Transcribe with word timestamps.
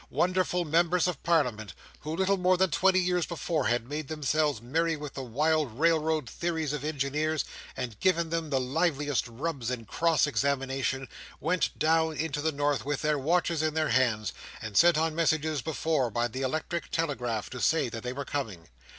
Wonderful 0.09 0.65
Members 0.65 1.07
of 1.07 1.21
Parliament, 1.21 1.75
who, 1.99 2.15
little 2.15 2.37
more 2.37 2.57
than 2.57 2.71
twenty 2.71 2.99
years 2.99 3.27
before, 3.27 3.67
had 3.67 3.87
made 3.87 4.07
themselves 4.07 4.59
merry 4.59 4.95
with 4.97 5.13
the 5.13 5.21
wild 5.21 5.77
railroad 5.79 6.27
theories 6.27 6.73
of 6.73 6.83
engineers, 6.83 7.45
and 7.77 7.99
given 7.99 8.31
them 8.31 8.49
the 8.49 8.59
liveliest 8.59 9.27
rubs 9.27 9.69
in 9.69 9.85
cross 9.85 10.25
examination, 10.25 11.07
went 11.39 11.77
down 11.77 12.15
into 12.17 12.41
the 12.41 12.51
north 12.51 12.83
with 12.83 13.03
their 13.03 13.19
watches 13.19 13.61
in 13.61 13.75
their 13.75 13.89
hands, 13.89 14.33
and 14.59 14.75
sent 14.75 14.97
on 14.97 15.13
messages 15.13 15.61
before 15.61 16.09
by 16.09 16.27
the 16.27 16.41
electric 16.41 16.89
telegraph, 16.89 17.47
to 17.51 17.61
say 17.61 17.87
that 17.87 18.01
they 18.01 18.11
were 18.11 18.25
coming. 18.25 18.69